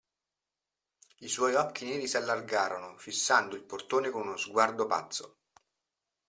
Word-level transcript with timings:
I 1.19 1.27
suoi 1.27 1.53
occhi 1.53 1.85
neri 1.85 2.07
s'allargarono, 2.07 2.97
fissando 2.97 3.53
il 3.55 3.61
portone 3.61 4.09
con 4.09 4.21
uno 4.21 4.35
sguardo 4.35 4.87
pazzo. 4.87 5.37